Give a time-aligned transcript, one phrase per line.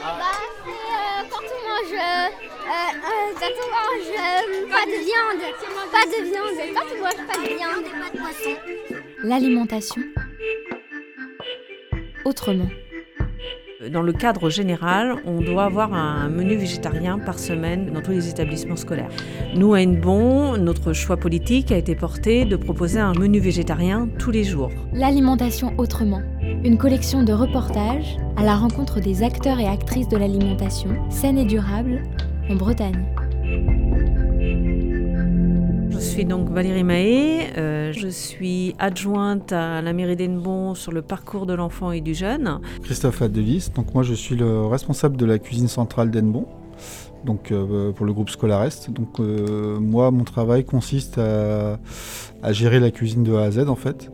[0.00, 1.98] quand on mange,
[3.38, 4.10] quand on mange
[4.70, 5.42] pas de viande,
[5.92, 8.54] pas de viande, quand on mange pas de viande et pas de poisson.
[9.22, 10.02] L'alimentation
[12.24, 12.68] autrement.
[13.90, 18.28] Dans le cadre général, on doit avoir un menu végétarien par semaine dans tous les
[18.28, 19.08] établissements scolaires.
[19.56, 24.30] Nous, à Hennebon, notre choix politique a été porté de proposer un menu végétarien tous
[24.30, 24.70] les jours.
[24.92, 26.20] L'alimentation autrement.
[26.62, 31.44] Une collection de reportages à la rencontre des acteurs et actrices de l'alimentation saine et
[31.44, 32.02] durable
[32.48, 33.04] en Bretagne.
[35.90, 41.02] Je suis donc Valérie Mahé, euh, je suis adjointe à la mairie d'Ennebon sur le
[41.02, 42.60] parcours de l'enfant et du jeune.
[42.82, 46.46] Christophe Adelis, donc moi je suis le responsable de la cuisine centrale d'Ennebon,
[47.26, 48.90] donc euh, pour le groupe Scolarest.
[48.90, 51.78] Donc euh, moi mon travail consiste à,
[52.52, 54.10] gérer la cuisine de A à Z en fait.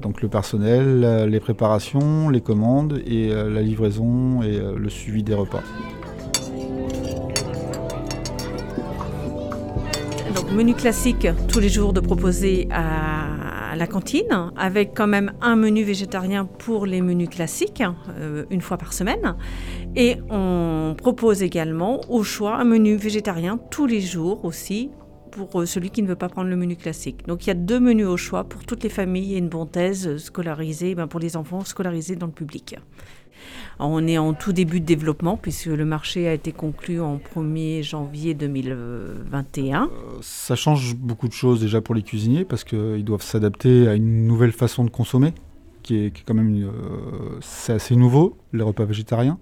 [0.00, 5.62] Donc le personnel, les préparations, les commandes et la livraison et le suivi des repas.
[10.56, 15.82] menu classique tous les jours de proposer à la cantine, avec quand même un menu
[15.82, 17.82] végétarien pour les menus classiques,
[18.18, 19.36] euh, une fois par semaine.
[19.96, 24.90] Et on propose également au choix un menu végétarien tous les jours aussi
[25.44, 27.26] pour euh, celui qui ne veut pas prendre le menu classique.
[27.26, 29.68] Donc il y a deux menus au choix pour toutes les familles et une bonne
[29.68, 32.76] thèse scolarisée, ben, pour les enfants scolarisés dans le public.
[33.78, 37.82] On est en tout début de développement puisque le marché a été conclu en 1er
[37.82, 39.84] janvier 2021.
[39.84, 39.88] Euh,
[40.22, 44.26] ça change beaucoup de choses déjà pour les cuisiniers parce qu'ils doivent s'adapter à une
[44.26, 45.34] nouvelle façon de consommer
[45.86, 49.38] qui est, quand même euh, c'est assez nouveau, les repas végétariens.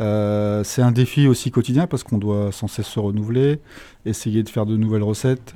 [0.00, 3.60] Euh, c'est un défi aussi quotidien parce qu'on doit sans cesse se renouveler,
[4.04, 5.54] essayer de faire de nouvelles recettes,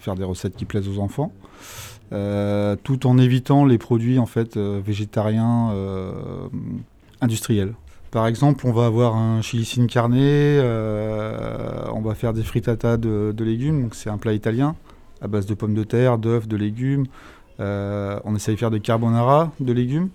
[0.00, 1.32] faire des recettes qui plaisent aux enfants.
[2.10, 5.72] tout en évitant les produits en fait végétariens
[7.20, 7.74] industriel.
[8.10, 13.34] Par exemple, on va avoir un chili sin euh, on va faire des frittata de,
[13.38, 14.76] légumes, donc c'est un plat italien
[15.20, 17.04] à base de pommes de terre, d'œufs, de légumes.
[17.60, 20.10] Euh, on essaye de faire des carbonara de légumes.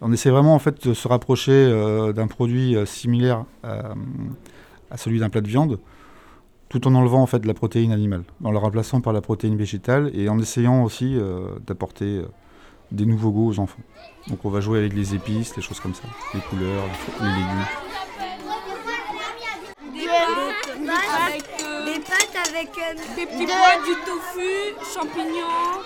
[0.00, 5.30] On essaie vraiment en fait de se rapprocher euh, d'un produit similaire à celui d'un
[5.30, 5.78] plat de viande,
[6.68, 9.56] tout en enlevant en fait de la protéine animale, en le remplaçant par la protéine
[9.56, 11.16] végétale et en essayant aussi
[11.66, 12.22] d'apporter
[12.92, 13.82] des nouveaux goûts aux enfants.
[14.28, 16.84] Donc on va jouer avec les épices, les choses comme ça, les couleurs,
[17.20, 17.64] les légumes.
[21.84, 25.82] Des pâtes avec euh, des petits pois, du tofu, champignons.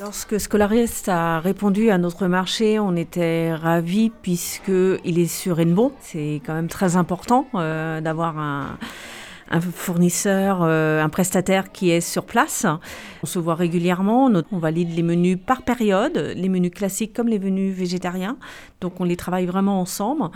[0.00, 5.92] Lorsque Scolarist a répondu à notre marché, on était ravis puisqu'il est sur Enbon.
[6.00, 8.78] C'est quand même très important euh, d'avoir un,
[9.52, 12.66] un fournisseur, euh, un prestataire qui est sur place.
[13.22, 17.38] On se voit régulièrement, on valide les menus par période, les menus classiques comme les
[17.38, 18.38] menus végétariens.
[18.80, 20.30] Donc on les travaille vraiment ensemble.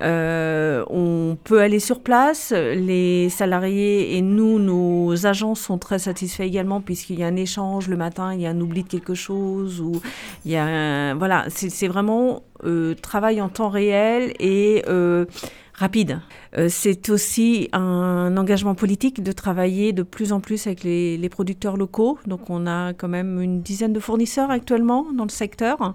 [0.00, 6.42] Euh, on peut aller sur place, les salariés et nous, nos agents sont très satisfaits
[6.42, 9.14] également puisqu'il y a un échange le matin, il y a un oubli de quelque
[9.14, 10.00] chose ou
[10.44, 14.82] il y a voilà, c'est vraiment euh, travail en temps réel et
[15.76, 16.20] rapide.
[16.56, 21.76] Euh, c'est aussi un engagement politique de travailler de plus en plus avec les, producteurs
[21.76, 22.18] locaux.
[22.26, 25.94] Donc on a quand même une dizaine de fournisseurs actuellement dans le secteur.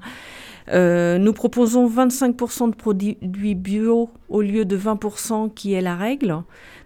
[0.69, 3.17] Euh, nous proposons 25% de produits
[3.55, 6.37] bio au lieu de 20% qui est la règle.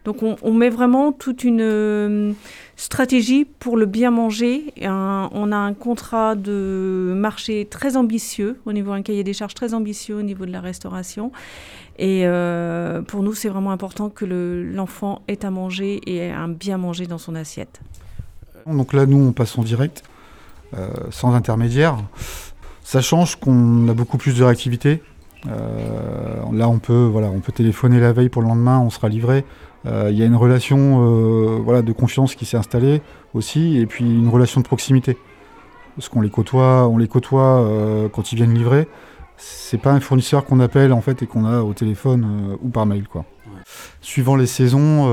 [0.06, 2.32] Donc on, met vraiment toute une euh,
[2.76, 4.72] stratégie pour le bien manger.
[4.84, 9.74] on a un contrat de marché très ambitieux au niveau, un cahier des charges très
[9.74, 11.32] ambitieux au niveau de la restauration.
[11.98, 16.50] Et euh, pour nous, c'est vraiment important que l'enfant ait à manger et ait un
[16.50, 17.82] bien manger dans son assiette.
[18.68, 20.04] Donc là, nous, on passe en direct,
[21.10, 21.98] sans intermédiaire.
[22.86, 25.02] Ça change qu'on a beaucoup plus de réactivité.
[25.46, 29.44] là, on peut, voilà, on peut téléphoner la veille pour le lendemain, on sera livré.
[29.88, 33.02] Euh, il y a une relation euh, voilà, de confiance qui s'est installée
[33.34, 35.18] aussi, et puis une relation de proximité.
[35.96, 38.88] Parce qu'on les côtoie, on les côtoie euh, quand ils viennent livrer.
[39.36, 42.86] C'est pas un fournisseur qu'on appelle en fait et qu'on a au téléphone ou par
[42.86, 43.08] mail.
[43.08, 43.26] Quoi.
[44.00, 45.04] Suivant les saisons,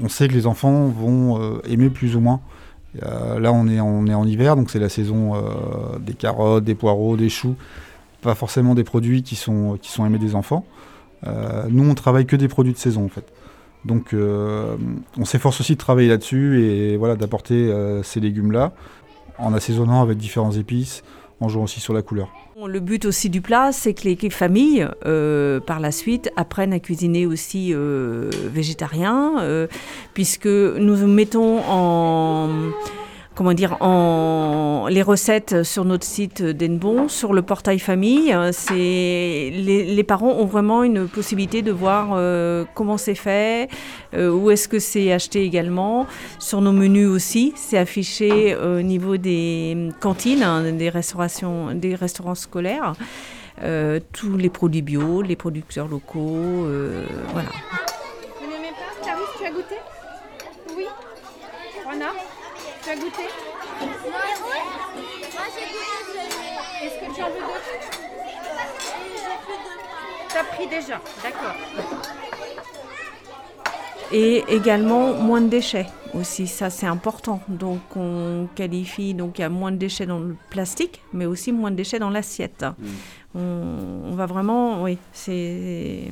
[0.00, 2.40] on sait que les enfants vont aimer plus ou moins.
[3.02, 5.32] Là, on est, en hiver, donc c'est la saison
[6.00, 7.56] des carottes, des poireaux, des choux.
[8.22, 10.64] Pas forcément des produits qui sont, aimés des enfants.
[11.26, 13.26] Euh, nous, on travaille que des produits de saison en fait.
[13.84, 14.76] Donc euh,
[15.18, 18.72] on s'efforce aussi de travailler là-dessus et voilà, d'apporter euh, ces légumes-là
[19.38, 21.02] en assaisonnant avec différents épices,
[21.40, 22.28] en jouant aussi sur la couleur.
[22.66, 24.88] Le but aussi du plat, c'est que les familles,
[25.66, 29.68] par la suite, apprennent à cuisiner aussi végétarien,
[30.14, 32.48] puisque nous mettons en
[33.34, 38.36] comment dire, en les recettes sur notre site d'Enbon, sur le portail famille.
[38.52, 43.68] C'est les, parents ont vraiment une possibilité de voir euh, comment c'est fait,
[44.14, 46.06] euh, où est-ce que c'est acheté également.
[46.38, 52.34] Sur nos menus aussi, c'est affiché au niveau des cantines, hein, des restaurations, des restaurants
[52.34, 52.92] scolaires.
[53.62, 56.66] Euh, tous les produits bio, les producteurs locaux,
[57.32, 57.48] voilà.
[58.40, 59.76] Vous n'aimez pas Clarisse, tu as goûté
[60.76, 60.84] Oui
[61.84, 62.10] Rona
[62.84, 63.22] tu as goûté
[66.82, 67.74] Est-ce que tu en veux d'autres
[70.28, 71.54] Tu as pris déjà, d'accord.
[74.12, 77.40] Et également moins de déchets aussi, ça c'est important.
[77.48, 81.52] Donc on qualifie, donc il y a moins de déchets dans le plastique, mais aussi
[81.52, 82.64] moins de déchets dans l'assiette.
[83.34, 83.38] Mm.
[83.38, 86.10] On, va vraiment, oui, c'est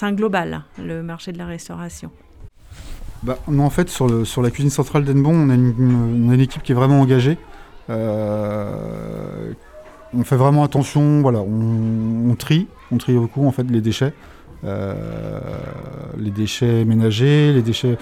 [0.00, 2.10] un global, le marché de la restauration
[3.22, 7.00] bah, En fait, sur, la cuisine centrale d'Enbon, on, a une équipe qui est vraiment
[7.00, 7.38] engagée.
[7.90, 9.52] Euh,
[10.14, 14.12] on fait vraiment attention, voilà, on, trie, on trie beaucoup en fait les déchets.
[14.64, 14.94] Euh,
[16.18, 17.96] les déchets ménagers, les déchets.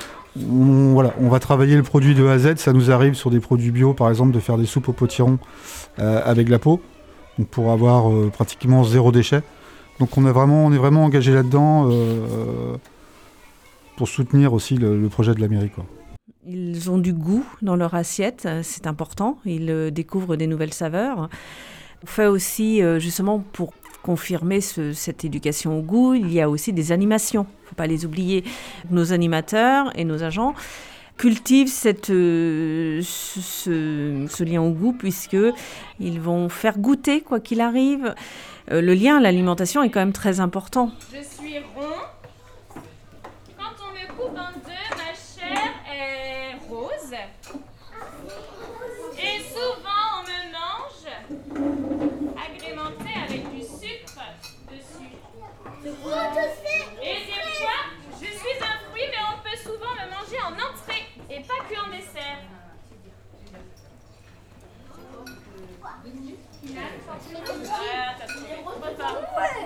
[0.51, 2.57] On, voilà, on va travailler le produit de A à Z.
[2.57, 5.39] Ça nous arrive sur des produits bio, par exemple, de faire des soupes au potiron
[5.99, 6.81] euh, avec la peau,
[7.39, 9.43] donc pour avoir pratiquement zéro déchet.
[10.01, 11.89] Donc on est vraiment engagé là-dedans
[13.99, 15.71] pour soutenir aussi le, projet de la mairie.
[15.71, 15.85] Quoi.
[16.47, 19.39] Ils ont du goût dans leur assiette, c'est important.
[19.45, 21.29] Ils euh, découvrent des nouvelles saveurs.
[22.05, 23.73] On fait aussi, euh, justement, pour
[24.05, 27.45] confirmer cette éducation au goût, il y a aussi des animations.
[27.49, 28.45] Il ne faut pas les oublier.
[28.91, 30.55] Nos animateurs et nos agents
[31.17, 38.15] cultivent cette, euh, ce, lien au goût puisqu'ils vont faire goûter, quoi qu'il arrive.
[38.71, 40.93] le lien à l'alimentation est quand même très important.
[41.13, 41.89] Je suis rond.
[49.21, 51.09] Et souvent on me mange
[52.37, 54.23] agrémenté avec du sucre
[54.71, 55.17] dessus.
[55.83, 56.31] Et des fois,
[58.21, 61.81] je suis un fruit, mais on peut souvent me manger en entrée et pas que
[61.81, 62.39] en dessert.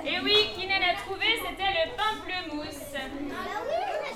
[0.05, 0.49] Et oui,
[1.05, 1.93] trouvé, c'était le.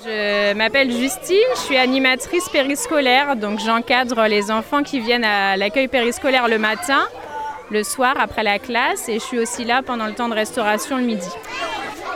[0.07, 5.89] Je m'appelle Justine, je suis animatrice périscolaire, donc j'encadre les enfants qui viennent à l'accueil
[5.89, 7.05] périscolaire le matin,
[7.71, 10.95] le soir après la classe, et je suis aussi là pendant le temps de restauration
[10.95, 11.27] le midi.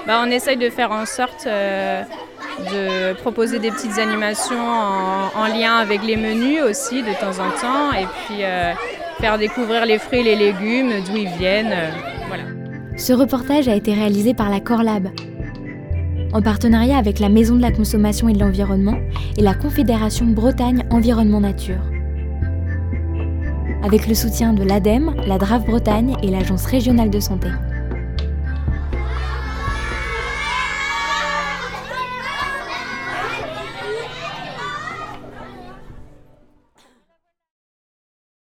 [0.07, 2.03] Bah, on essaye de faire en sorte euh,
[2.59, 4.69] de proposer des petites animations
[5.35, 8.71] en, lien avec les menus aussi de temps en temps, et puis euh,
[9.19, 11.73] faire découvrir les fruits et les légumes, d'où ils viennent.
[11.73, 11.89] Euh,
[12.27, 12.43] voilà.
[12.97, 15.09] Ce reportage a été réalisé par la Corlab,
[16.33, 18.97] en partenariat avec la Maison de la Consommation et de l'Environnement
[19.37, 21.81] et la Confédération Bretagne Environnement Nature.
[23.83, 27.49] Avec le soutien de l'ADEME, la DRAF Bretagne et l'Agence régionale de santé.